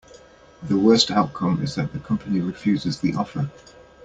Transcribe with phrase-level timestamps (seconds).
[0.63, 3.51] The worst outcome is that the company refuses the offer.